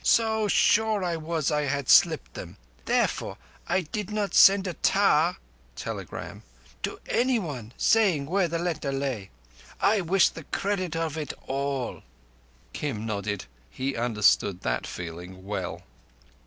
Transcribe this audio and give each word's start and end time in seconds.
So 0.03 0.47
sure 0.47 1.03
I 1.03 1.15
was 1.15 1.51
I 1.51 1.65
had 1.65 1.87
slipped 1.87 2.33
them. 2.33 2.57
Therefore 2.85 3.37
I 3.67 3.81
did 3.81 4.09
not 4.09 4.33
send 4.33 4.65
a 4.65 4.73
tar 4.73 5.37
[telegram] 5.75 6.41
to 6.81 6.99
any 7.07 7.37
one 7.37 7.71
saying 7.77 8.25
where 8.25 8.47
the 8.47 8.57
letter 8.57 8.91
lay. 8.91 9.29
I 9.79 10.01
wished 10.01 10.33
the 10.33 10.45
credit 10.45 10.95
of 10.95 11.19
it 11.19 11.33
all." 11.45 12.01
Kim 12.73 13.05
nodded. 13.05 13.45
He 13.69 13.95
understood 13.95 14.61
that 14.61 14.87
feeling 14.87 15.45
well. 15.45 15.83